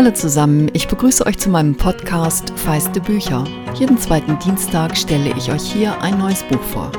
Hallo 0.00 0.12
zusammen, 0.12 0.70
ich 0.72 0.88
begrüße 0.88 1.26
euch 1.26 1.36
zu 1.36 1.50
meinem 1.50 1.76
Podcast 1.76 2.58
Feiste 2.58 3.02
Bücher. 3.02 3.44
Jeden 3.74 3.98
zweiten 3.98 4.38
Dienstag 4.38 4.96
stelle 4.96 5.36
ich 5.36 5.52
euch 5.52 5.70
hier 5.70 6.00
ein 6.00 6.16
neues 6.16 6.42
Buch 6.44 6.62
vor. 6.62 6.90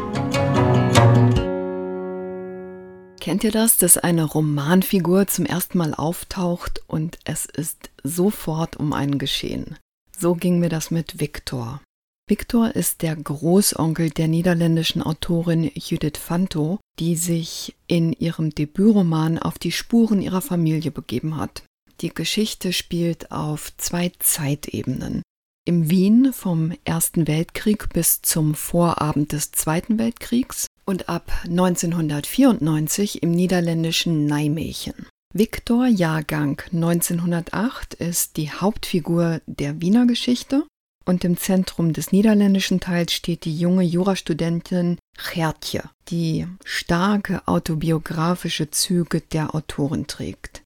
Kennt 3.20 3.44
ihr 3.44 3.50
das, 3.50 3.78
dass 3.78 3.98
eine 3.98 4.24
Romanfigur 4.24 5.26
zum 5.26 5.48
ersten 5.48 5.80
Mal 5.80 5.96
auftaucht 5.96 6.84
und 6.86 7.18
es 7.24 7.48
ist 7.48 7.90
sofort 8.04 8.78
um 8.78 8.94
einen 8.94 9.18
geschehen? 9.18 9.80
So 10.16 10.36
ging 10.36 10.60
mir 10.60 10.70
das 10.70 10.92
mit 10.92 11.20
Victor. 11.20 11.82
Victor 12.30 12.76
ist 12.76 13.02
der 13.02 13.16
Großonkel 13.16 14.12
der 14.12 14.28
niederländischen 14.28 15.02
Autorin 15.02 15.72
Judith 15.74 16.20
Fanto, 16.20 16.80
die 17.00 17.16
sich 17.16 17.76
in 17.88 18.14
ihrem 18.14 18.52
Debütroman 18.52 19.40
auf 19.40 19.58
die 19.58 19.72
Spuren 19.72 20.22
ihrer 20.22 20.42
Familie 20.42 20.92
begeben 20.92 21.38
hat. 21.38 21.64
Die 22.02 22.10
Geschichte 22.10 22.74
spielt 22.74 23.32
auf 23.32 23.72
zwei 23.78 24.12
Zeitebenen. 24.18 25.22
Im 25.66 25.92
Wien 25.92 26.34
vom 26.34 26.74
Ersten 26.84 27.28
Weltkrieg 27.28 27.90
bis 27.94 28.24
zum 28.24 28.56
Vorabend 28.56 29.34
des 29.34 29.52
Zweiten 29.52 30.00
Weltkriegs 30.00 30.66
und 30.86 31.10
ab 31.10 31.32
1994 31.44 33.22
im 33.22 33.30
niederländischen 33.30 34.26
Nijmegen. 34.26 35.08
Viktor 35.32 35.86
Jahrgang 35.86 36.60
1908 36.74 37.94
ist 37.94 38.38
die 38.38 38.52
Hauptfigur 38.52 39.42
der 39.46 39.80
Wiener 39.80 40.08
Geschichte 40.08 40.66
und 41.06 41.24
im 41.24 41.38
Zentrum 41.38 41.94
des 41.94 42.12
niederländischen 42.12 42.80
Teils 42.80 43.14
steht 43.14 43.46
die 43.46 43.56
junge 43.56 43.84
Jurastudentin 43.84 44.98
Gertje, 45.34 45.84
die 46.10 46.48
starke 46.66 47.48
autobiografische 47.48 48.72
Züge 48.72 49.22
der 49.22 49.54
Autorin 49.54 50.08
trägt. 50.08 50.61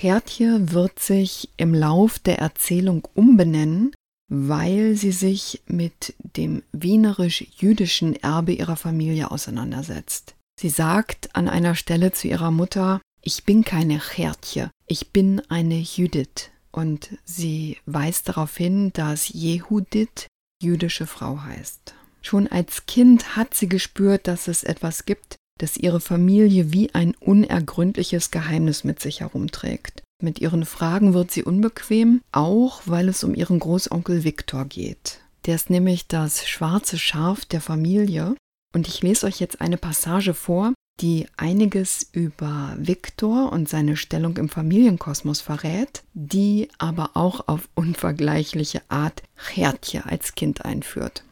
Gertje 0.00 0.72
wird 0.72 0.98
sich 0.98 1.50
im 1.56 1.74
Lauf 1.74 2.18
der 2.18 2.38
Erzählung 2.38 3.06
umbenennen, 3.14 3.92
weil 4.28 4.94
sie 4.94 5.12
sich 5.12 5.62
mit 5.66 6.14
dem 6.18 6.62
wienerisch-jüdischen 6.72 8.16
Erbe 8.16 8.52
ihrer 8.52 8.76
Familie 8.76 9.30
auseinandersetzt. 9.30 10.34
Sie 10.60 10.68
sagt 10.68 11.34
an 11.34 11.48
einer 11.48 11.74
Stelle 11.74 12.12
zu 12.12 12.28
ihrer 12.28 12.50
Mutter, 12.50 13.00
ich 13.22 13.44
bin 13.44 13.64
keine 13.64 14.00
Gertje, 14.14 14.70
ich 14.86 15.12
bin 15.12 15.40
eine 15.48 15.78
Judith 15.78 16.50
und 16.70 17.16
sie 17.24 17.78
weist 17.86 18.28
darauf 18.28 18.56
hin, 18.56 18.92
dass 18.92 19.28
Jehudit 19.28 20.26
jüdische 20.62 21.06
Frau 21.06 21.42
heißt. 21.42 21.94
Schon 22.22 22.46
als 22.48 22.86
Kind 22.86 23.36
hat 23.36 23.54
sie 23.54 23.68
gespürt, 23.68 24.26
dass 24.26 24.48
es 24.48 24.64
etwas 24.64 25.06
gibt, 25.06 25.36
das 25.58 25.76
ihre 25.76 26.00
Familie 26.00 26.72
wie 26.72 26.94
ein 26.94 27.14
unergründliches 27.14 28.30
Geheimnis 28.30 28.84
mit 28.84 29.00
sich 29.00 29.20
herumträgt. 29.20 30.02
Mit 30.20 30.40
ihren 30.40 30.64
Fragen 30.64 31.14
wird 31.14 31.30
sie 31.30 31.44
unbequem, 31.44 32.20
auch 32.32 32.82
weil 32.86 33.08
es 33.08 33.22
um 33.22 33.34
ihren 33.34 33.60
Großonkel 33.60 34.24
Viktor 34.24 34.64
geht. 34.64 35.20
Der 35.46 35.54
ist 35.54 35.70
nämlich 35.70 36.08
das 36.08 36.48
schwarze 36.48 36.98
Schaf 36.98 37.44
der 37.44 37.60
Familie. 37.60 38.34
Und 38.74 38.88
ich 38.88 39.02
lese 39.02 39.26
euch 39.26 39.40
jetzt 39.40 39.60
eine 39.60 39.76
Passage 39.76 40.34
vor, 40.34 40.74
die 41.00 41.26
einiges 41.36 42.08
über 42.12 42.74
Viktor 42.76 43.52
und 43.52 43.68
seine 43.68 43.96
Stellung 43.96 44.36
im 44.36 44.48
Familienkosmos 44.48 45.40
verrät, 45.40 46.02
die 46.12 46.68
aber 46.78 47.10
auch 47.14 47.46
auf 47.46 47.68
unvergleichliche 47.74 48.82
Art 48.88 49.22
Gertje 49.54 50.04
als 50.04 50.34
Kind 50.34 50.64
einführt. 50.64 51.22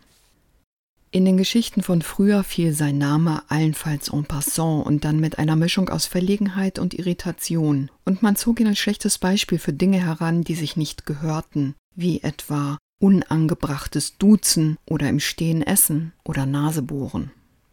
In 1.17 1.25
den 1.25 1.39
Geschichten 1.39 1.83
von 1.83 2.03
früher 2.03 2.45
fiel 2.45 2.75
sein 2.75 2.99
Name 2.99 3.43
allenfalls 3.49 4.13
en 4.13 4.27
passant 4.27 4.85
und 4.85 5.03
dann 5.07 5.19
mit 5.19 5.39
einer 5.39 5.57
Mischung 5.57 5.89
aus 5.89 6.05
Verlegenheit 6.05 6.79
und 6.79 6.93
Irritation, 6.93 7.91
und 8.05 8.23
man 8.23 8.37
zog 8.37 8.61
ihn 8.61 8.67
als 8.67 8.79
schlechtes 8.79 9.17
Beispiel 9.17 9.59
für 9.59 9.73
Dinge 9.73 9.97
heran, 9.97 10.45
die 10.45 10.55
sich 10.55 10.77
nicht 10.77 11.07
gehörten, 11.07 11.75
wie 11.95 12.23
etwa 12.23 12.77
unangebrachtes 13.01 14.19
Duzen 14.19 14.77
oder 14.85 15.09
im 15.09 15.19
Stehen 15.19 15.63
essen 15.63 16.13
oder 16.23 16.45
Nasebohren. 16.45 17.31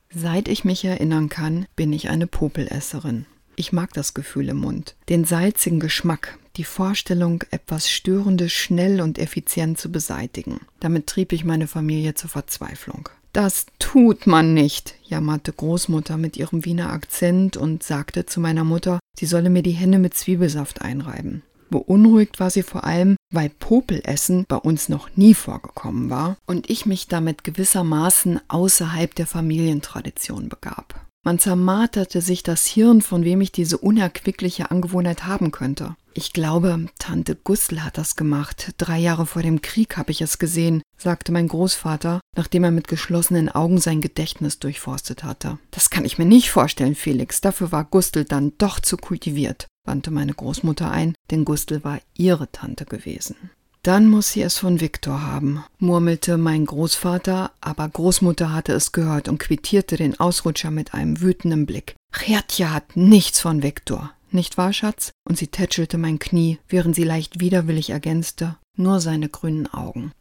Seit 0.10 0.48
ich 0.48 0.64
mich 0.64 0.86
erinnern 0.86 1.28
kann, 1.28 1.66
bin 1.76 1.92
ich 1.92 2.08
eine 2.10 2.28
Popelesserin. 2.28 3.26
Ich 3.58 3.74
mag 3.74 3.92
das 3.92 4.14
Gefühl 4.14 4.48
im 4.48 4.60
Mund, 4.60 4.96
den 5.10 5.26
salzigen 5.26 5.82
Geschmack, 5.82 6.40
die 6.56 6.64
Vorstellung, 6.64 7.44
etwas 7.52 7.92
Störendes 7.92 8.54
schnell 8.54 9.02
und 9.02 9.20
effizient 9.20 9.80
zu 9.80 9.92
beseitigen. 9.92 10.62
Damit 10.80 11.08
trieb 11.08 11.34
ich 11.34 11.44
meine 11.44 11.68
Familie 11.68 12.14
zur 12.14 12.30
Verzweiflung. 12.30 13.10
Das 13.34 13.66
tut 13.80 14.28
man 14.28 14.54
nicht, 14.54 14.94
jammerte 15.04 15.52
Großmutter 15.52 16.18
mit 16.18 16.38
ihrem 16.38 16.66
Wiener 16.66 16.94
Akzent 16.94 17.58
und 17.58 17.82
sagte 17.82 18.28
zu 18.28 18.40
meiner 18.40 18.64
Mutter, 18.64 19.00
sie 19.18 19.26
solle 19.26 19.50
mir 19.50 19.64
die 19.64 19.72
Hände 19.72 19.98
mit 19.98 20.14
Zwiebelsaft 20.14 20.84
einreiben. 20.84 21.42
Beunruhigt 21.72 22.40
war 22.40 22.52
sie 22.52 22.62
vor 22.62 22.84
allem, 22.84 23.16
weil 23.32 23.50
Popelessen 23.50 24.46
bei 24.48 24.58
uns 24.58 24.88
noch 24.88 25.10
nie 25.16 25.34
vorgekommen 25.34 26.12
war 26.12 26.38
und 26.46 26.70
ich 26.70 26.86
mich 26.86 27.08
damit 27.08 27.44
gewissermaßen 27.44 28.40
außerhalb 28.48 29.16
der 29.16 29.26
Familientradition 29.26 30.50
begab. 30.50 31.08
Man 31.26 31.40
zermarterte 31.40 32.22
sich 32.22 32.44
das 32.44 32.68
Hirn, 32.68 33.02
von 33.02 33.24
wem 33.24 33.42
ich 33.42 33.52
diese 33.52 33.80
unerquickliche 33.80 34.70
Angewohnheit 34.70 35.26
haben 35.26 35.50
könnte. 35.50 35.96
Ich 36.14 36.34
glaube, 36.34 36.86
Tante 37.00 37.36
Gustl 37.36 37.80
hat 37.80 37.98
das 37.98 38.16
gemacht. 38.16 38.74
Drei 38.78 39.00
Jahre 39.00 39.26
vor 39.26 39.42
dem 39.42 39.62
Krieg 39.62 39.98
habe 39.98 40.12
ich 40.12 40.22
es 40.22 40.38
gesehen, 40.38 40.83
sagte 41.04 41.32
mein 41.32 41.48
Großvater, 41.48 42.20
nachdem 42.36 42.64
er 42.64 42.72
mit 42.72 42.88
geschlossenen 42.88 43.50
Augen 43.50 43.80
sein 43.80 44.02
Gedächtnis 44.02 44.60
durchforstet 44.60 45.24
hatte. 45.24 45.60
Das 45.72 45.90
kann 45.90 46.06
ich 46.06 46.18
mir 46.18 46.26
nicht 46.26 46.50
vorstellen, 46.50 46.96
Felix. 46.96 47.42
Dafür 47.42 47.72
war 47.72 47.84
Gustl 47.84 48.24
dann 48.24 48.54
doch 48.58 48.80
zu 48.80 48.98
kultiviert 48.98 49.68
wandte 49.86 50.12
meine 50.12 50.34
Großmutter 50.34 50.92
ein, 50.92 51.14
denn 51.32 51.46
Gustl 51.46 51.84
war 51.84 52.00
ihre 52.14 52.52
Tante 52.52 52.86
gewesen. 52.86 53.36
Dann 53.84 54.08
muss 54.08 54.32
sie 54.32 54.42
es 54.42 54.58
von 54.58 54.80
Viktor 54.80 55.22
haben, 55.22 55.64
murmelte 55.78 56.38
mein 56.38 56.66
Großvater, 56.66 57.52
aber 57.60 57.90
Großmutter 57.90 58.54
hatte 58.54 58.72
es 58.72 58.94
gehört 58.94 59.28
und 59.28 59.40
quittierte 59.40 59.98
den 59.98 60.18
Ausrutscher 60.20 60.72
mit 60.72 60.94
einem 60.94 61.20
wütenden 61.20 61.66
Blick. 61.66 61.96
Gertje 62.14 62.72
hat 62.72 62.96
nichts 62.96 63.42
von 63.42 63.62
Viktor, 63.62 64.12
nicht 64.32 64.58
wahr, 64.58 64.72
Schatz? 64.72 65.12
Und 65.28 65.38
sie 65.38 65.48
tätschelte 65.48 65.98
mein 65.98 66.18
Knie, 66.18 66.60
während 66.70 66.96
sie 66.96 67.04
leicht 67.04 67.42
widerwillig 67.42 67.90
ergänzte, 67.90 68.56
nur 68.78 69.02
seine 69.02 69.28
grünen 69.28 69.68
Augen. 69.68 70.14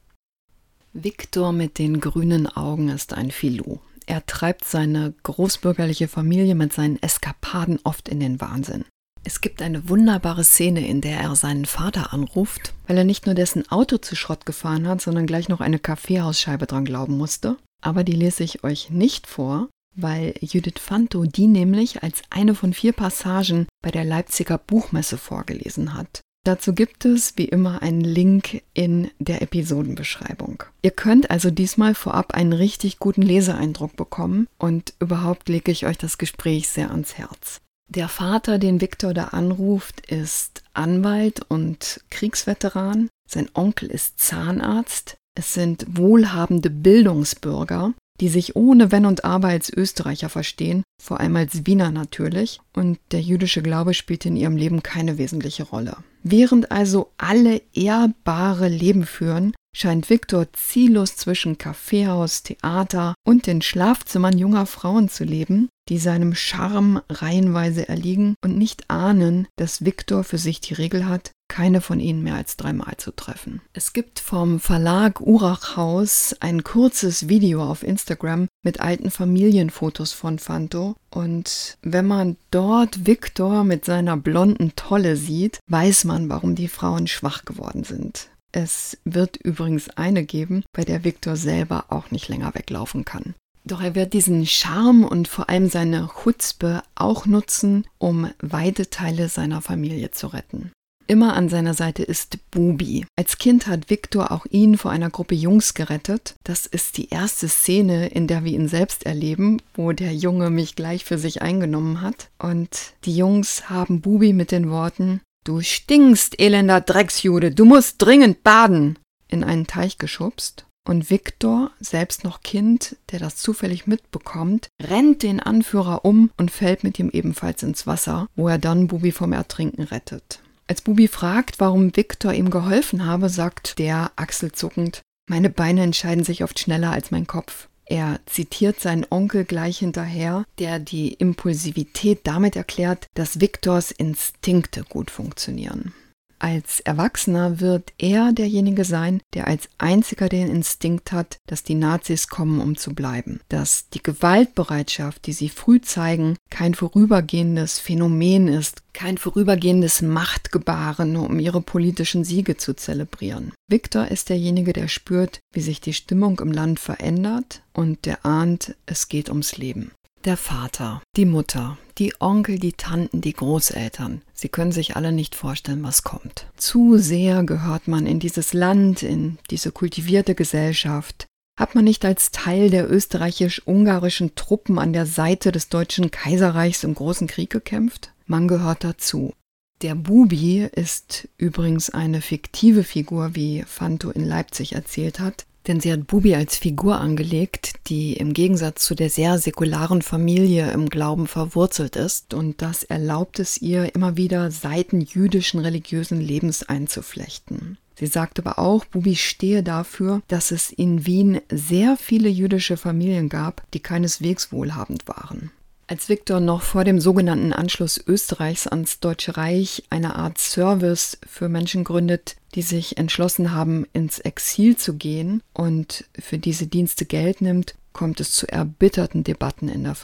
Viktor 0.94 1.52
mit 1.52 1.78
den 1.78 2.00
grünen 2.00 2.46
Augen 2.46 2.90
ist 2.90 3.14
ein 3.14 3.30
Filou. 3.30 3.78
Er 4.06 4.26
treibt 4.26 4.64
seine 4.64 5.14
großbürgerliche 5.22 6.06
Familie 6.06 6.54
mit 6.54 6.72
seinen 6.72 7.00
Eskapaden 7.02 7.78
oft 7.84 8.08
in 8.08 8.20
den 8.20 8.40
Wahnsinn. 8.40 8.84
Es 9.24 9.40
gibt 9.40 9.62
eine 9.62 9.88
wunderbare 9.88 10.44
Szene, 10.44 10.86
in 10.86 11.00
der 11.00 11.20
er 11.20 11.34
seinen 11.36 11.64
Vater 11.64 12.12
anruft, 12.12 12.74
weil 12.86 12.98
er 12.98 13.04
nicht 13.04 13.24
nur 13.24 13.34
dessen 13.34 13.70
Auto 13.70 13.98
zu 13.98 14.16
Schrott 14.16 14.44
gefahren 14.44 14.86
hat, 14.86 15.00
sondern 15.00 15.26
gleich 15.26 15.48
noch 15.48 15.60
eine 15.60 15.78
Kaffeehausscheibe 15.78 16.66
dran 16.66 16.84
glauben 16.84 17.16
musste. 17.16 17.56
Aber 17.80 18.04
die 18.04 18.12
lese 18.12 18.42
ich 18.42 18.64
euch 18.64 18.90
nicht 18.90 19.26
vor, 19.26 19.68
weil 19.94 20.34
Judith 20.40 20.80
Fanto 20.80 21.24
die 21.24 21.46
nämlich 21.46 22.02
als 22.02 22.22
eine 22.30 22.54
von 22.54 22.74
vier 22.74 22.92
Passagen 22.92 23.66
bei 23.82 23.90
der 23.90 24.04
Leipziger 24.04 24.58
Buchmesse 24.58 25.16
vorgelesen 25.16 25.94
hat. 25.94 26.20
Dazu 26.44 26.74
gibt 26.74 27.04
es 27.04 27.34
wie 27.36 27.44
immer 27.44 27.82
einen 27.82 28.00
Link 28.00 28.62
in 28.74 29.10
der 29.20 29.42
Episodenbeschreibung. 29.42 30.64
Ihr 30.82 30.90
könnt 30.90 31.30
also 31.30 31.50
diesmal 31.52 31.94
vorab 31.94 32.34
einen 32.34 32.52
richtig 32.52 32.98
guten 32.98 33.22
Leseeindruck 33.22 33.94
bekommen 33.94 34.48
und 34.58 34.94
überhaupt 34.98 35.48
lege 35.48 35.70
ich 35.70 35.86
euch 35.86 35.98
das 35.98 36.18
Gespräch 36.18 36.68
sehr 36.68 36.90
ans 36.90 37.16
Herz. 37.16 37.60
Der 37.88 38.08
Vater, 38.08 38.58
den 38.58 38.80
Viktor 38.80 39.14
da 39.14 39.26
anruft, 39.26 40.10
ist 40.10 40.62
Anwalt 40.74 41.44
und 41.48 42.00
Kriegsveteran. 42.10 43.08
Sein 43.28 43.48
Onkel 43.54 43.90
ist 43.90 44.18
Zahnarzt. 44.18 45.16
Es 45.34 45.54
sind 45.54 45.86
wohlhabende 45.88 46.70
Bildungsbürger, 46.70 47.94
die 48.20 48.28
sich 48.28 48.56
ohne 48.56 48.92
Wenn 48.92 49.06
und 49.06 49.24
Aber 49.24 49.48
als 49.48 49.72
Österreicher 49.72 50.28
verstehen, 50.28 50.82
vor 51.02 51.20
allem 51.20 51.36
als 51.36 51.66
Wiener 51.66 51.90
natürlich, 51.90 52.60
und 52.72 52.98
der 53.10 53.20
jüdische 53.20 53.62
Glaube 53.62 53.94
spielt 53.94 54.26
in 54.26 54.36
ihrem 54.36 54.56
Leben 54.56 54.82
keine 54.82 55.18
wesentliche 55.18 55.64
Rolle. 55.64 55.96
Während 56.22 56.70
also 56.70 57.10
alle 57.18 57.62
ehrbare 57.74 58.68
Leben 58.68 59.06
führen, 59.06 59.54
scheint 59.74 60.10
Viktor 60.10 60.52
ziellos 60.52 61.16
zwischen 61.16 61.58
Kaffeehaus, 61.58 62.42
Theater 62.42 63.14
und 63.26 63.46
den 63.46 63.62
Schlafzimmern 63.62 64.38
junger 64.38 64.66
Frauen 64.66 65.08
zu 65.08 65.24
leben, 65.24 65.68
die 65.88 65.98
seinem 65.98 66.34
Charme 66.34 67.02
reihenweise 67.08 67.88
erliegen 67.88 68.34
und 68.44 68.56
nicht 68.56 68.88
ahnen, 68.90 69.48
dass 69.56 69.84
Viktor 69.84 70.24
für 70.24 70.38
sich 70.38 70.60
die 70.60 70.74
Regel 70.74 71.06
hat, 71.08 71.32
keine 71.52 71.82
von 71.82 72.00
ihnen 72.00 72.22
mehr 72.22 72.36
als 72.36 72.56
dreimal 72.56 72.96
zu 72.96 73.10
treffen. 73.14 73.60
Es 73.74 73.92
gibt 73.92 74.20
vom 74.20 74.58
Verlag 74.58 75.20
Urachhaus 75.20 76.34
ein 76.40 76.64
kurzes 76.64 77.28
Video 77.28 77.62
auf 77.62 77.82
Instagram 77.82 78.48
mit 78.64 78.80
alten 78.80 79.10
Familienfotos 79.10 80.12
von 80.12 80.38
Fanto 80.38 80.96
und 81.10 81.76
wenn 81.82 82.06
man 82.06 82.38
dort 82.50 83.06
Viktor 83.06 83.64
mit 83.64 83.84
seiner 83.84 84.16
blonden 84.16 84.72
Tolle 84.76 85.16
sieht, 85.16 85.60
weiß 85.68 86.04
man, 86.04 86.30
warum 86.30 86.54
die 86.54 86.68
Frauen 86.68 87.06
schwach 87.06 87.44
geworden 87.44 87.84
sind. 87.84 88.30
Es 88.52 88.96
wird 89.04 89.36
übrigens 89.36 89.90
eine 89.90 90.24
geben, 90.24 90.64
bei 90.72 90.84
der 90.84 91.04
Viktor 91.04 91.36
selber 91.36 91.84
auch 91.90 92.10
nicht 92.10 92.28
länger 92.28 92.54
weglaufen 92.54 93.04
kann. 93.04 93.34
Doch 93.64 93.82
er 93.82 93.94
wird 93.94 94.14
diesen 94.14 94.46
Charme 94.46 95.04
und 95.04 95.28
vor 95.28 95.50
allem 95.50 95.68
seine 95.68 96.08
Chutzpe 96.22 96.82
auch 96.94 97.26
nutzen, 97.26 97.86
um 97.98 98.30
weite 98.40 98.88
Teile 98.88 99.28
seiner 99.28 99.60
Familie 99.60 100.12
zu 100.12 100.28
retten. 100.28 100.72
Immer 101.12 101.34
an 101.34 101.50
seiner 101.50 101.74
Seite 101.74 102.02
ist 102.02 102.38
Bubi. 102.50 103.04
Als 103.18 103.36
Kind 103.36 103.66
hat 103.66 103.90
Viktor 103.90 104.32
auch 104.32 104.46
ihn 104.46 104.78
vor 104.78 104.90
einer 104.90 105.10
Gruppe 105.10 105.34
Jungs 105.34 105.74
gerettet. 105.74 106.36
Das 106.42 106.64
ist 106.64 106.96
die 106.96 107.10
erste 107.10 107.48
Szene, 107.48 108.08
in 108.08 108.26
der 108.26 108.44
wir 108.44 108.52
ihn 108.52 108.66
selbst 108.66 109.04
erleben, 109.04 109.60
wo 109.74 109.92
der 109.92 110.14
Junge 110.14 110.48
mich 110.48 110.74
gleich 110.74 111.04
für 111.04 111.18
sich 111.18 111.42
eingenommen 111.42 112.00
hat. 112.00 112.30
Und 112.38 112.94
die 113.04 113.14
Jungs 113.14 113.68
haben 113.68 114.00
Bubi 114.00 114.32
mit 114.32 114.52
den 114.52 114.70
Worten 114.70 115.20
Du 115.44 115.60
stinkst, 115.60 116.40
elender 116.40 116.80
Drecksjude, 116.80 117.50
du 117.50 117.64
musst 117.64 118.00
dringend 118.00 118.44
baden, 118.44 118.96
in 119.26 119.42
einen 119.42 119.66
Teich 119.66 119.98
geschubst. 119.98 120.66
Und 120.88 121.10
Viktor, 121.10 121.72
selbst 121.80 122.24
noch 122.24 122.42
Kind, 122.42 122.96
der 123.10 123.18
das 123.18 123.36
zufällig 123.36 123.86
mitbekommt, 123.86 124.68
rennt 124.80 125.22
den 125.24 125.40
Anführer 125.40 126.04
um 126.04 126.30
und 126.36 126.50
fällt 126.50 126.84
mit 126.84 126.98
ihm 126.98 127.10
ebenfalls 127.12 127.62
ins 127.64 127.86
Wasser, 127.86 128.28
wo 128.36 128.48
er 128.48 128.58
dann 128.58 128.86
Bubi 128.86 129.12
vom 129.12 129.32
Ertrinken 129.32 129.82
rettet. 129.82 130.40
Als 130.66 130.80
Bubi 130.80 131.08
fragt, 131.08 131.60
warum 131.60 131.96
Viktor 131.96 132.32
ihm 132.32 132.50
geholfen 132.50 133.04
habe, 133.06 133.28
sagt 133.28 133.78
der 133.78 134.12
achselzuckend, 134.16 135.02
meine 135.28 135.50
Beine 135.50 135.82
entscheiden 135.82 136.24
sich 136.24 136.44
oft 136.44 136.58
schneller 136.58 136.90
als 136.90 137.10
mein 137.10 137.26
Kopf. 137.26 137.68
Er 137.84 138.20
zitiert 138.26 138.80
seinen 138.80 139.06
Onkel 139.10 139.44
gleich 139.44 139.78
hinterher, 139.78 140.44
der 140.58 140.78
die 140.78 141.12
Impulsivität 141.12 142.20
damit 142.24 142.56
erklärt, 142.56 143.06
dass 143.14 143.40
Viktors 143.40 143.90
Instinkte 143.90 144.84
gut 144.84 145.10
funktionieren. 145.10 145.92
Als 146.38 146.80
Erwachsener 146.80 147.60
wird 147.60 147.92
er 147.98 148.32
derjenige 148.32 148.84
sein, 148.84 149.20
der 149.32 149.46
als 149.46 149.68
einziger 149.78 150.28
den 150.28 150.48
Instinkt 150.48 151.12
hat, 151.12 151.38
dass 151.46 151.62
die 151.62 151.76
Nazis 151.76 152.26
kommen, 152.26 152.60
um 152.60 152.76
zu 152.76 152.94
bleiben. 152.94 153.40
Dass 153.48 153.88
die 153.90 154.02
Gewaltbereitschaft, 154.02 155.24
die 155.26 155.34
sie 155.34 155.48
früh 155.48 155.80
zeigen, 155.80 156.36
kein 156.50 156.74
vorübergehendes 156.74 157.78
Phänomen 157.78 158.48
ist, 158.48 158.81
kein 158.92 159.18
vorübergehendes 159.18 160.02
Machtgebaren, 160.02 161.16
um 161.16 161.38
ihre 161.38 161.60
politischen 161.60 162.24
Siege 162.24 162.56
zu 162.56 162.74
zelebrieren. 162.74 163.52
Viktor 163.68 164.08
ist 164.08 164.28
derjenige, 164.28 164.72
der 164.72 164.88
spürt, 164.88 165.40
wie 165.52 165.60
sich 165.60 165.80
die 165.80 165.94
Stimmung 165.94 166.40
im 166.40 166.52
Land 166.52 166.80
verändert 166.80 167.62
und 167.72 168.04
der 168.06 168.24
ahnt, 168.24 168.74
es 168.86 169.08
geht 169.08 169.28
ums 169.28 169.56
Leben. 169.56 169.92
Der 170.24 170.36
Vater, 170.36 171.02
die 171.16 171.24
Mutter, 171.24 171.78
die 171.98 172.14
Onkel, 172.20 172.60
die 172.60 172.74
Tanten, 172.74 173.20
die 173.20 173.32
Großeltern. 173.32 174.22
Sie 174.34 174.48
können 174.48 174.70
sich 174.70 174.94
alle 174.94 175.10
nicht 175.10 175.34
vorstellen, 175.34 175.82
was 175.82 176.04
kommt. 176.04 176.46
Zu 176.56 176.96
sehr 176.98 177.42
gehört 177.42 177.88
man 177.88 178.06
in 178.06 178.20
dieses 178.20 178.52
Land, 178.52 179.02
in 179.02 179.38
diese 179.50 179.72
kultivierte 179.72 180.36
Gesellschaft. 180.36 181.26
Hat 181.58 181.74
man 181.74 181.84
nicht 181.84 182.04
als 182.04 182.30
Teil 182.30 182.70
der 182.70 182.90
österreichisch-ungarischen 182.90 184.34
Truppen 184.34 184.78
an 184.78 184.92
der 184.92 185.06
Seite 185.06 185.52
des 185.52 185.68
Deutschen 185.68 186.10
Kaiserreichs 186.10 186.82
im 186.82 186.94
Großen 186.94 187.26
Krieg 187.26 187.50
gekämpft? 187.50 188.12
Man 188.26 188.48
gehört 188.48 188.84
dazu. 188.84 189.34
Der 189.82 189.94
Bubi 189.94 190.68
ist 190.72 191.28
übrigens 191.36 191.90
eine 191.90 192.20
fiktive 192.20 192.84
Figur, 192.84 193.34
wie 193.34 193.64
Fanto 193.66 194.10
in 194.10 194.24
Leipzig 194.24 194.74
erzählt 194.74 195.18
hat. 195.20 195.44
Denn 195.66 195.80
sie 195.80 195.92
hat 195.92 196.08
Bubi 196.08 196.34
als 196.34 196.56
Figur 196.56 197.00
angelegt, 197.00 197.74
die 197.88 198.14
im 198.14 198.32
Gegensatz 198.32 198.84
zu 198.84 198.94
der 198.94 199.10
sehr 199.10 199.38
säkularen 199.38 200.02
Familie 200.02 200.72
im 200.72 200.88
Glauben 200.88 201.28
verwurzelt 201.28 201.94
ist 201.94 202.34
und 202.34 202.62
das 202.62 202.82
erlaubt 202.82 203.38
es 203.38 203.62
ihr 203.62 203.94
immer 203.94 204.16
wieder 204.16 204.50
Seiten 204.50 205.00
jüdischen 205.00 205.60
religiösen 205.60 206.20
Lebens 206.20 206.64
einzuflechten. 206.64 207.78
Sie 208.02 208.08
sagt 208.08 208.40
aber 208.40 208.58
auch, 208.58 208.84
Bubi 208.84 209.14
stehe 209.14 209.62
dafür, 209.62 210.22
dass 210.26 210.50
es 210.50 210.72
in 210.72 211.06
Wien 211.06 211.40
sehr 211.48 211.96
viele 211.96 212.28
jüdische 212.28 212.76
Familien 212.76 213.28
gab, 213.28 213.62
die 213.74 213.78
keineswegs 213.78 214.50
wohlhabend 214.50 215.06
waren. 215.06 215.52
Als 215.86 216.08
Viktor 216.08 216.40
noch 216.40 216.62
vor 216.62 216.82
dem 216.82 217.00
sogenannten 217.00 217.52
Anschluss 217.52 218.02
Österreichs 218.04 218.66
ans 218.66 218.98
Deutsche 218.98 219.36
Reich 219.36 219.84
eine 219.88 220.16
Art 220.16 220.38
Service 220.38 221.16
für 221.28 221.48
Menschen 221.48 221.84
gründet, 221.84 222.34
die 222.56 222.62
sich 222.62 222.98
entschlossen 222.98 223.52
haben, 223.52 223.86
ins 223.92 224.18
Exil 224.18 224.76
zu 224.76 224.94
gehen 224.94 225.40
und 225.52 226.04
für 226.18 226.38
diese 226.38 226.66
Dienste 226.66 227.04
Geld 227.04 227.40
nimmt, 227.40 227.76
kommt 227.92 228.18
es 228.18 228.32
zu 228.32 228.48
erbitterten 228.48 229.22
Debatten 229.22 229.68
in 229.68 229.84
der 229.84 229.94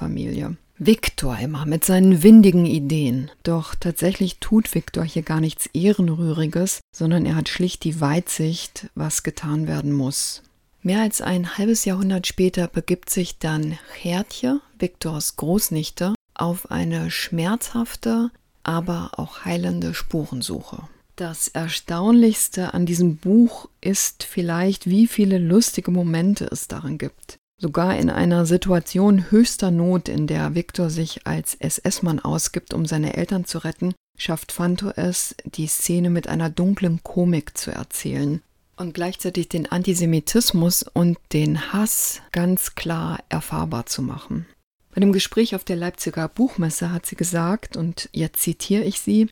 Viktor 0.81 1.35
Viktor 1.35 1.67
mit 1.67 1.85
seinen 1.85 2.23
windigen 2.23 2.65
Ideen. 2.65 3.33
Doch 3.43 3.75
tatsächlich 3.75 4.39
tut 4.39 4.77
Viktor 4.77 5.05
hier 5.05 5.23
gar 5.23 5.41
nichts 5.41 5.67
Ehrenrühriges, 5.67 6.81
sondern 6.95 7.27
er 7.27 7.35
hat 7.35 7.49
schlicht 7.49 7.83
die 7.83 8.01
Weitsicht, 8.01 8.89
was 8.95 9.25
getan 9.25 9.67
werden 9.67 9.93
muss. 9.93 10.43
Mehr 10.83 11.01
als 11.01 11.21
ein 11.21 11.59
halbes 11.59 11.85
Jahrhundert 11.85 12.29
später 12.29 12.69
begibt 12.69 13.11
sich 13.11 13.39
dann 13.39 13.77
Gertje, 14.01 14.61
Viktors 14.79 15.35
Großnichte, 15.35 16.15
auf 16.35 16.71
eine 16.71 17.11
schmerzhafte, 17.11 18.31
aber 18.63 19.11
auch 19.17 19.45
heilende 19.45 19.95
Spurensuche. 19.95 20.85
Das 21.17 21.49
Erstaunlichste 21.49 22.73
an 22.73 22.87
diesem 22.87 23.17
Buch 23.17 23.69
ist 23.81 24.23
vielleicht, 24.23 24.89
wie 24.89 25.09
viele 25.09 25.39
lustige 25.39 25.91
Momente 25.91 26.49
es 26.53 26.69
darin 26.69 26.99
gibt. 26.99 27.39
Sogar 27.61 27.97
in 27.97 28.09
einer 28.09 28.47
Situation 28.47 29.33
höchster 29.33 29.73
Not, 29.73 30.09
in 30.09 30.29
der 30.29 30.55
Viktor 30.55 30.91
sich 30.91 31.27
als 31.27 31.57
SS-Mann 31.57 32.21
ausgibt, 32.21 32.73
um 32.73 32.87
seine 32.87 33.17
Eltern 33.17 33.47
zu 33.47 33.59
retten, 33.59 33.95
schafft 34.17 34.53
Fanto 34.53 34.91
es, 34.95 35.35
die 35.45 35.67
Szene 35.67 36.09
mit 36.09 36.29
einer 36.29 36.51
dunklen 36.51 37.03
Komik 37.03 37.59
zu 37.59 37.73
erzählen, 37.73 38.43
und 38.77 38.95
gleichzeitig 38.95 39.49
den 39.49 39.71
Antisemitismus 39.73 40.85
und 40.85 41.19
den 41.33 41.73
Hass 41.73 42.23
ganz 42.31 42.77
klar 42.77 43.19
erfahrbar 43.29 43.87
zu 43.87 44.03
machen. 44.03 44.47
Bei 44.95 45.01
dem 45.01 45.13
Gespräch 45.13 45.57
auf 45.57 45.65
der 45.65 45.77
Leipziger 45.77 46.29
Buchmesse 46.29 46.93
hat 46.93 47.07
sie 47.07 47.17
gesagt, 47.17 47.77
und 47.77 48.09
jetzt 48.13 48.41
zitiere 48.41 48.85
ich 48.85 49.01
sie, 49.01 49.31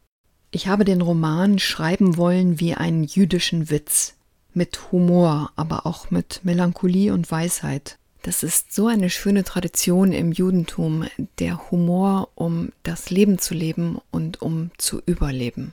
ich 0.50 0.66
habe 0.66 0.84
den 0.84 1.00
Roman 1.00 1.60
schreiben 1.60 2.16
wollen 2.16 2.58
wie 2.58 2.74
einen 2.74 3.04
jüdischen 3.04 3.70
Witz, 3.70 4.14
mit 4.52 4.90
Humor, 4.90 5.52
aber 5.54 5.86
auch 5.86 6.10
mit 6.10 6.40
Melancholie 6.42 7.12
und 7.12 7.30
Weisheit. 7.30 7.98
Das 8.26 8.42
ist 8.42 8.72
so 8.72 8.88
eine 8.88 9.08
schöne 9.08 9.44
Tradition 9.44 10.10
im 10.10 10.32
Judentum, 10.32 11.04
der 11.38 11.70
Humor, 11.70 12.28
um 12.34 12.72
das 12.82 13.08
Leben 13.08 13.38
zu 13.38 13.54
leben 13.54 13.98
und 14.10 14.42
um 14.42 14.72
zu 14.78 15.00
überleben. 15.06 15.72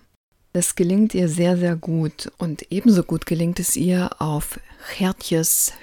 Das 0.54 0.76
gelingt 0.76 1.16
ihr 1.16 1.30
sehr, 1.30 1.58
sehr 1.58 1.76
gut 1.76 2.32
und 2.38 2.72
ebenso 2.72 3.02
gut 3.02 3.26
gelingt 3.26 3.60
es 3.60 3.76
ihr, 3.76 4.22
auf 4.22 4.60
Gertjes 4.96 5.74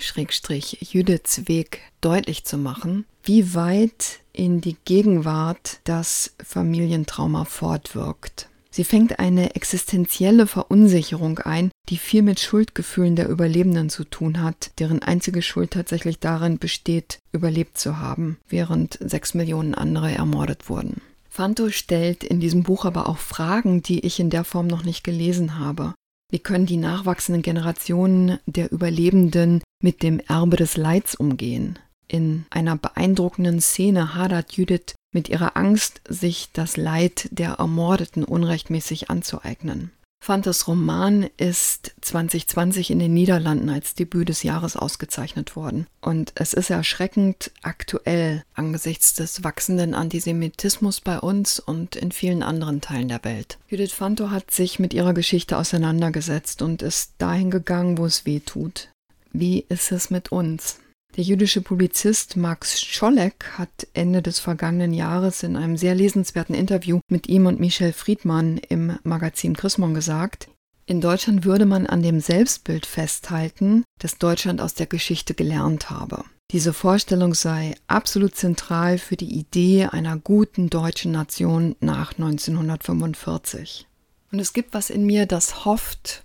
Judiths 0.78 1.48
Weg 1.48 1.80
deutlich 2.00 2.44
zu 2.44 2.56
machen, 2.56 3.04
wie 3.24 3.52
weit 3.56 4.20
in 4.32 4.60
die 4.60 4.76
Gegenwart 4.84 5.80
das 5.82 6.34
Familientrauma 6.40 7.46
fortwirkt. 7.46 8.48
Sie 8.70 8.84
fängt 8.84 9.18
eine 9.18 9.56
existenzielle 9.56 10.46
Verunsicherung 10.46 11.40
ein, 11.40 11.72
die 11.90 11.98
viel 11.98 12.22
mit 12.22 12.40
Schuldgefühlen 12.40 13.16
der 13.16 13.28
Überlebenden 13.28 13.90
zu 13.90 14.04
tun 14.04 14.42
hat, 14.42 14.70
deren 14.78 15.02
einzige 15.02 15.42
Schuld 15.42 15.72
tatsächlich 15.72 16.20
darin 16.20 16.58
besteht, 16.58 17.18
überlebt 17.32 17.76
zu 17.76 17.98
haben, 17.98 18.38
während 18.48 18.98
sechs 19.00 19.34
Millionen 19.34 19.74
andere 19.74 20.12
ermordet 20.12 20.68
wurden. 20.70 21.02
Fanto 21.28 21.70
stellt 21.70 22.24
in 22.24 22.40
diesem 22.40 22.62
Buch 22.62 22.84
aber 22.84 23.08
auch 23.08 23.18
Fragen, 23.18 23.82
die 23.82 24.00
ich 24.00 24.20
in 24.20 24.30
der 24.30 24.44
Form 24.44 24.68
noch 24.68 24.84
nicht 24.84 25.04
gelesen 25.04 25.58
habe. 25.58 25.94
Wie 26.30 26.38
können 26.38 26.66
die 26.66 26.76
nachwachsenden 26.76 27.42
Generationen 27.42 28.38
der 28.46 28.70
Überlebenden 28.70 29.62
mit 29.82 30.02
dem 30.02 30.20
Erbe 30.20 30.56
des 30.56 30.76
Leids 30.76 31.16
umgehen? 31.16 31.78
In 32.06 32.46
einer 32.50 32.76
beeindruckenden 32.76 33.60
Szene 33.60 34.14
hadert 34.14 34.52
Judith 34.52 34.94
mit 35.12 35.28
ihrer 35.28 35.56
Angst, 35.56 36.00
sich 36.08 36.50
das 36.52 36.76
Leid 36.76 37.28
der 37.32 37.54
Ermordeten 37.54 38.24
unrechtmäßig 38.24 39.10
anzueignen. 39.10 39.90
Fantes 40.22 40.68
Roman 40.68 41.30
ist 41.38 41.94
2020 42.02 42.90
in 42.90 42.98
den 42.98 43.14
Niederlanden 43.14 43.70
als 43.70 43.94
Debüt 43.94 44.28
des 44.28 44.42
Jahres 44.42 44.76
ausgezeichnet 44.76 45.56
worden. 45.56 45.86
Und 46.02 46.32
es 46.34 46.52
ist 46.52 46.68
erschreckend 46.68 47.50
aktuell 47.62 48.44
angesichts 48.54 49.14
des 49.14 49.42
wachsenden 49.42 49.94
Antisemitismus 49.94 51.00
bei 51.00 51.18
uns 51.18 51.58
und 51.58 51.96
in 51.96 52.12
vielen 52.12 52.42
anderen 52.42 52.82
Teilen 52.82 53.08
der 53.08 53.24
Welt. 53.24 53.58
Judith 53.68 53.92
Fanto 53.92 54.30
hat 54.30 54.50
sich 54.50 54.78
mit 54.78 54.92
ihrer 54.92 55.14
Geschichte 55.14 55.56
auseinandergesetzt 55.56 56.60
und 56.60 56.82
ist 56.82 57.14
dahin 57.16 57.50
gegangen, 57.50 57.96
wo 57.96 58.04
es 58.04 58.26
weh 58.26 58.40
tut. 58.40 58.90
Wie 59.32 59.64
ist 59.70 59.90
es 59.90 60.10
mit 60.10 60.32
uns? 60.32 60.76
Der 61.16 61.24
jüdische 61.24 61.60
Publizist 61.60 62.36
Max 62.36 62.80
Scholleck 62.80 63.44
hat 63.58 63.88
Ende 63.94 64.22
des 64.22 64.38
vergangenen 64.38 64.92
Jahres 64.92 65.42
in 65.42 65.56
einem 65.56 65.76
sehr 65.76 65.96
lesenswerten 65.96 66.54
Interview 66.54 67.00
mit 67.10 67.28
ihm 67.28 67.46
und 67.46 67.58
Michel 67.58 67.92
Friedmann 67.92 68.58
im 68.68 68.96
Magazin 69.02 69.56
Chrismon 69.56 69.92
gesagt, 69.92 70.48
in 70.86 71.00
Deutschland 71.00 71.44
würde 71.44 71.66
man 71.66 71.86
an 71.86 72.02
dem 72.02 72.20
Selbstbild 72.20 72.86
festhalten, 72.86 73.84
dass 73.98 74.18
Deutschland 74.18 74.60
aus 74.60 74.74
der 74.74 74.86
Geschichte 74.86 75.34
gelernt 75.34 75.90
habe. 75.90 76.24
Diese 76.52 76.72
Vorstellung 76.72 77.34
sei 77.34 77.74
absolut 77.86 78.34
zentral 78.34 78.98
für 78.98 79.16
die 79.16 79.32
Idee 79.38 79.86
einer 79.86 80.16
guten 80.16 80.68
deutschen 80.68 81.12
Nation 81.12 81.76
nach 81.80 82.12
1945. 82.12 83.86
Und 84.32 84.38
es 84.38 84.52
gibt 84.52 84.74
was 84.74 84.90
in 84.90 85.06
mir, 85.06 85.26
das 85.26 85.64
hofft, 85.64 86.24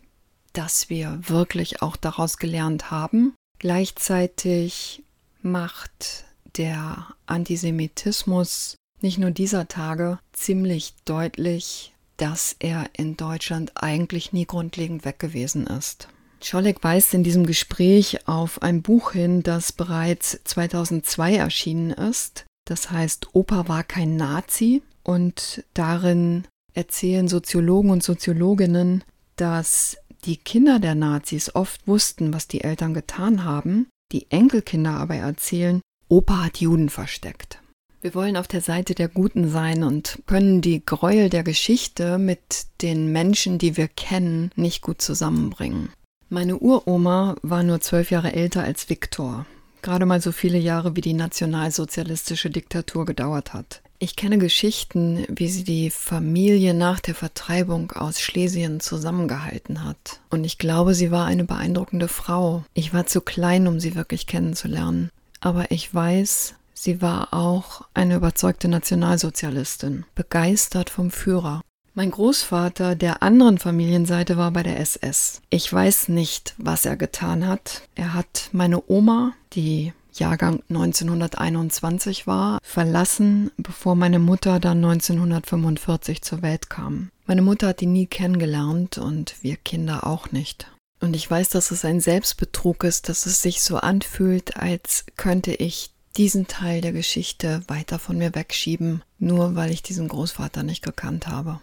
dass 0.53 0.89
wir 0.89 1.19
wirklich 1.27 1.81
auch 1.81 1.95
daraus 1.95 2.37
gelernt 2.37 2.89
haben 2.89 3.33
Gleichzeitig 3.59 5.03
macht 5.41 6.25
der 6.57 7.07
Antisemitismus 7.25 8.75
nicht 9.01 9.17
nur 9.17 9.31
dieser 9.31 9.67
Tage 9.67 10.19
ziemlich 10.33 10.95
deutlich, 11.05 11.93
dass 12.17 12.55
er 12.59 12.89
in 12.93 13.17
Deutschland 13.17 13.71
eigentlich 13.75 14.33
nie 14.33 14.45
grundlegend 14.45 15.05
weg 15.05 15.19
gewesen 15.19 15.67
ist. 15.67 16.07
Scholleck 16.41 16.83
weist 16.83 17.13
in 17.13 17.23
diesem 17.23 17.45
Gespräch 17.45 18.27
auf 18.27 18.61
ein 18.61 18.81
Buch 18.81 19.11
hin, 19.11 19.41
das 19.43 19.71
bereits 19.71 20.39
2002 20.43 21.35
erschienen 21.35 21.91
ist. 21.91 22.45
Das 22.65 22.91
heißt, 22.91 23.33
Opa 23.33 23.67
war 23.67 23.83
kein 23.83 24.15
Nazi. 24.15 24.81
Und 25.03 25.63
darin 25.73 26.45
erzählen 26.73 27.27
Soziologen 27.27 27.91
und 27.91 28.03
Soziologinnen, 28.03 29.03
dass 29.35 29.97
die 30.25 30.37
Kinder 30.37 30.79
der 30.79 30.95
Nazis 30.95 31.53
oft 31.55 31.87
wussten, 31.87 32.33
was 32.33 32.47
die 32.47 32.61
Eltern 32.61 32.93
getan 32.93 33.43
haben, 33.43 33.87
die 34.11 34.27
Enkelkinder 34.31 34.91
aber 34.91 35.15
erzählen, 35.15 35.81
Opa 36.07 36.45
hat 36.45 36.57
Juden 36.57 36.89
versteckt. 36.89 37.59
Wir 38.01 38.13
wollen 38.13 38.37
auf 38.37 38.47
der 38.47 38.61
Seite 38.61 38.93
der 38.93 39.07
Guten 39.07 39.49
sein 39.49 39.83
und 39.83 40.19
können 40.27 40.61
die 40.61 40.85
Gräuel 40.85 41.29
der 41.29 41.43
Geschichte 41.43 42.19
mit 42.19 42.67
den 42.81 43.11
Menschen, 43.11 43.57
die 43.57 43.77
wir 43.77 43.87
kennen, 43.87 44.51
nicht 44.55 44.81
gut 44.81 45.01
zusammenbringen. 45.01 45.89
Meine 46.29 46.57
Uroma 46.57 47.35
war 47.41 47.63
nur 47.63 47.81
zwölf 47.81 48.11
Jahre 48.11 48.33
älter 48.33 48.63
als 48.63 48.89
Viktor, 48.89 49.45
gerade 49.81 50.05
mal 50.05 50.21
so 50.21 50.31
viele 50.31 50.59
Jahre 50.59 50.95
wie 50.95 51.01
die 51.01 51.13
nationalsozialistische 51.13 52.49
Diktatur 52.49 53.05
gedauert 53.05 53.53
hat. 53.53 53.81
Ich 53.97 54.17
kenne 54.17 54.37
Geschichten, 54.37 55.25
wie 55.29 55.47
sie 55.47 55.63
die 55.63 55.89
Familie 55.89 56.73
nach 56.73 56.99
der 56.99 57.15
Vertreibung 57.15 57.91
aus 57.93 58.19
Schlesien 58.19 58.81
zusammengehalten 58.81 59.85
hat. 59.85 60.19
Und 60.29 60.43
ich 60.43 60.57
glaube, 60.57 60.93
sie 60.93 61.11
war 61.11 61.25
eine 61.25 61.45
beeindruckende 61.45 62.09
Frau. 62.09 62.65
Ich 62.73 62.93
war 62.93 63.05
zu 63.05 63.21
klein, 63.21 63.67
um 63.67 63.79
sie 63.79 63.95
wirklich 63.95 64.27
kennenzulernen. 64.27 65.09
Aber 65.39 65.71
ich 65.71 65.93
weiß, 65.93 66.55
sie 66.73 67.01
war 67.01 67.33
auch 67.33 67.83
eine 67.93 68.15
überzeugte 68.15 68.67
Nationalsozialistin, 68.67 70.05
begeistert 70.13 70.89
vom 70.89 71.09
Führer. 71.09 71.61
Mein 71.93 72.11
Großvater 72.11 72.97
der 72.97 73.23
anderen 73.23 73.57
Familienseite 73.57 74.35
war 74.35 74.51
bei 74.51 74.63
der 74.63 74.81
SS. 74.81 75.41
Ich 75.49 75.71
weiß 75.71 76.09
nicht, 76.09 76.53
was 76.57 76.85
er 76.85 76.97
getan 76.97 77.47
hat. 77.47 77.83
Er 77.95 78.13
hat 78.13 78.49
meine 78.51 78.83
Oma, 78.89 79.31
die 79.53 79.93
Jahrgang 80.19 80.61
1921 80.69 82.27
war, 82.27 82.59
verlassen, 82.63 83.51
bevor 83.57 83.95
meine 83.95 84.19
Mutter 84.19 84.59
dann 84.59 84.83
1945 84.83 86.21
zur 86.21 86.41
Welt 86.41 86.69
kam. 86.69 87.09
Meine 87.25 87.41
Mutter 87.41 87.67
hat 87.69 87.81
ihn 87.81 87.93
nie 87.93 88.07
kennengelernt 88.07 88.97
und 88.97 89.35
wir 89.41 89.57
Kinder 89.57 90.05
auch 90.05 90.31
nicht. 90.31 90.71
Und 91.01 91.15
ich 91.15 91.29
weiß, 91.29 91.49
dass 91.49 91.71
es 91.71 91.85
ein 91.85 91.99
Selbstbetrug 91.99 92.83
ist, 92.83 93.09
dass 93.09 93.25
es 93.25 93.41
sich 93.41 93.61
so 93.61 93.77
anfühlt, 93.77 94.57
als 94.57 95.05
könnte 95.17 95.53
ich 95.53 95.91
diesen 96.17 96.47
Teil 96.47 96.81
der 96.81 96.93
Geschichte 96.93 97.61
weiter 97.67 97.99
von 97.99 98.17
mir 98.17 98.33
wegschieben, 98.35 99.03
nur 99.19 99.55
weil 99.55 99.71
ich 99.71 99.83
diesen 99.83 100.07
Großvater 100.07 100.63
nicht 100.63 100.83
gekannt 100.83 101.27
habe. 101.27 101.59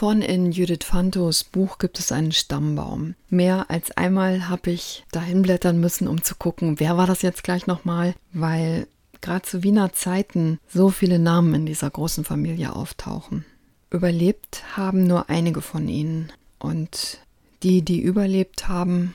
Vorn 0.00 0.22
in 0.22 0.50
Judith 0.50 0.86
Fantos 0.86 1.44
Buch 1.44 1.76
gibt 1.76 1.98
es 1.98 2.10
einen 2.10 2.32
Stammbaum. 2.32 3.16
Mehr 3.28 3.66
als 3.68 3.90
einmal 3.98 4.48
habe 4.48 4.70
ich 4.70 5.04
dahin 5.12 5.42
blättern 5.42 5.78
müssen, 5.78 6.08
um 6.08 6.22
zu 6.22 6.36
gucken, 6.36 6.80
wer 6.80 6.96
war 6.96 7.06
das 7.06 7.20
jetzt 7.20 7.44
gleich 7.44 7.66
nochmal, 7.66 8.14
weil 8.32 8.88
gerade 9.20 9.42
zu 9.42 9.62
Wiener 9.62 9.92
Zeiten 9.92 10.58
so 10.66 10.88
viele 10.88 11.18
Namen 11.18 11.52
in 11.54 11.66
dieser 11.66 11.90
großen 11.90 12.24
Familie 12.24 12.74
auftauchen. 12.74 13.44
Überlebt 13.90 14.64
haben 14.74 15.06
nur 15.06 15.28
einige 15.28 15.60
von 15.60 15.86
ihnen 15.86 16.32
und 16.58 17.18
die, 17.62 17.82
die 17.82 18.00
überlebt 18.00 18.68
haben, 18.68 19.12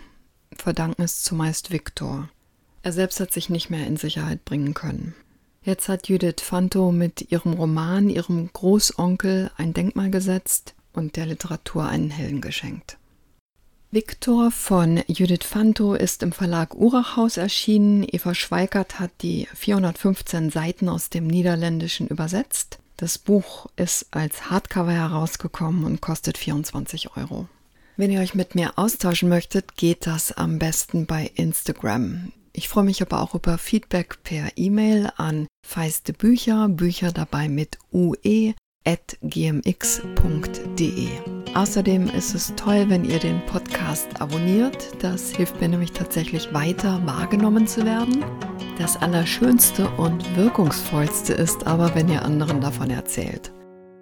verdanken 0.56 1.02
es 1.02 1.24
zumeist 1.24 1.72
Viktor. 1.72 2.30
Er 2.84 2.92
selbst 2.92 3.20
hat 3.20 3.34
sich 3.34 3.50
nicht 3.50 3.72
mehr 3.72 3.88
in 3.88 3.98
Sicherheit 3.98 4.46
bringen 4.46 4.76
können. 4.76 5.16
Jetzt 5.64 5.90
hat 5.90 6.10
Judith 6.10 6.44
Fanto 6.44 6.92
mit 6.92 7.32
ihrem 7.32 7.54
Roman 7.54 8.08
ihrem 8.08 8.52
Großonkel 8.54 9.50
ein 9.58 9.74
Denkmal 9.74 10.12
gesetzt 10.12 10.75
und 10.96 11.16
der 11.16 11.26
Literatur 11.26 11.86
einen 11.86 12.10
Helden 12.10 12.42
geschenkt. 12.42 12.98
Viktor 13.92 14.52
von 14.52 15.02
Judith 15.08 15.46
Fanto 15.46 15.94
ist 15.94 16.22
im 16.22 16.32
Verlag 16.32 16.76
Urachhaus 16.76 17.38
erschienen. 17.38 18.06
Eva 18.06 18.36
Schweikert 18.36 19.00
hat 19.00 19.12
die 19.22 19.48
415 19.54 20.50
Seiten 20.50 20.90
aus 20.90 21.10
dem 21.10 21.28
Niederländischen 21.28 22.08
übersetzt. 22.08 22.80
Das 22.98 23.18
Buch 23.18 23.68
ist 23.76 24.08
als 24.12 24.50
Hardcover 24.50 24.92
herausgekommen 24.92 25.86
und 25.86 26.02
kostet 26.02 26.38
24 26.38 27.16
Euro. 27.16 27.48
Wenn 27.98 28.12
ihr 28.12 28.20
euch 28.20 28.36
mit 28.36 28.56
mir 28.56 28.78
austauschen 28.78 29.30
möchtet, 29.30 29.78
geht 29.78 30.08
das 30.08 30.34
am 30.34 30.60
besten 30.60 31.06
bei 31.06 31.32
Instagram. 31.36 32.34
Ich 32.52 32.68
freue 32.68 32.86
mich 32.86 33.02
aber 33.02 33.22
auch 33.22 33.36
über 33.36 33.58
Feedback 33.58 34.24
per 34.24 34.58
E-Mail 34.58 35.12
an 35.18 35.48
feiste 35.66 36.14
Bücher, 36.14 36.68
Bücher 36.70 37.12
dabei 37.12 37.48
mit 37.48 37.78
ue 37.92 38.56
gmx.de. 39.22 41.08
Außerdem 41.54 42.10
ist 42.10 42.36
es 42.36 42.54
toll, 42.56 42.86
wenn 42.90 43.06
ihr 43.06 43.20
den 43.20 43.44
Podcast 43.46 44.08
abonniert. 44.20 45.02
Das 45.02 45.32
hilft 45.32 45.60
mir 45.62 45.70
nämlich 45.70 45.92
tatsächlich 45.92 46.54
weiter 46.54 47.02
wahrgenommen 47.06 47.66
zu 47.66 47.86
werden. 47.86 48.24
Das 48.78 48.98
Allerschönste 48.98 49.90
und 49.92 50.36
Wirkungsvollste 50.36 51.34
ist 51.34 51.66
aber, 51.66 51.96
wenn 51.96 52.10
ihr 52.10 52.24
anderen 52.24 52.60
davon 52.62 52.90
erzählt. 52.90 53.55